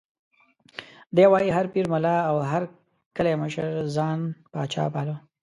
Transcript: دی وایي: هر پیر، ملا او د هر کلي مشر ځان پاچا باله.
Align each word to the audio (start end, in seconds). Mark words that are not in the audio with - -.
دی 1.15 1.25
وایي: 1.31 1.49
هر 1.57 1.65
پیر، 1.73 1.85
ملا 1.93 2.15
او 2.29 2.35
د 2.41 2.45
هر 2.53 2.63
کلي 3.15 3.33
مشر 3.41 3.67
ځان 3.95 4.19
پاچا 4.53 4.83
باله. 4.93 5.15